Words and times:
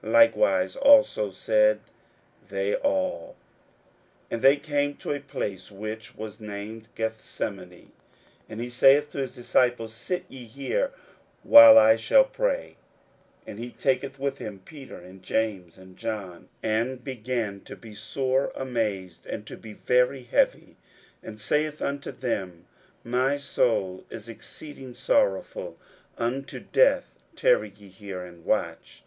Likewise 0.00 0.76
also 0.76 1.32
said 1.32 1.80
they 2.50 2.72
all. 2.76 3.34
41:014:032 4.30 4.30
And 4.30 4.42
they 4.42 4.56
came 4.56 4.94
to 4.94 5.10
a 5.10 5.18
place 5.18 5.72
which 5.72 6.14
was 6.14 6.38
named 6.38 6.86
Gethsemane: 6.94 7.90
and 8.48 8.60
he 8.60 8.70
saith 8.70 9.10
to 9.10 9.18
his 9.18 9.34
disciples, 9.34 9.92
Sit 9.92 10.24
ye 10.28 10.46
here, 10.46 10.92
while 11.42 11.76
I 11.76 11.96
shall 11.96 12.22
pray. 12.22 12.76
41:014:033 13.44 13.48
And 13.48 13.58
he 13.58 13.70
taketh 13.72 14.20
with 14.20 14.38
him 14.38 14.60
Peter 14.60 14.98
and 15.00 15.20
James 15.20 15.76
and 15.76 15.96
John, 15.96 16.48
and 16.62 17.02
began 17.02 17.62
to 17.62 17.74
be 17.74 17.92
sore 17.92 18.52
amazed, 18.54 19.26
and 19.26 19.44
to 19.48 19.56
be 19.56 19.72
very 19.72 20.22
heavy; 20.22 20.76
41:014:034 21.24 21.24
And 21.24 21.40
saith 21.40 21.82
unto 21.82 22.12
them, 22.12 22.66
My 23.02 23.36
soul 23.36 24.04
is 24.10 24.28
exceeding 24.28 24.94
sorrowful 24.94 25.76
unto 26.16 26.60
death: 26.60 27.18
tarry 27.34 27.72
ye 27.76 27.88
here, 27.88 28.22
and 28.22 28.44
watch. 28.44 29.02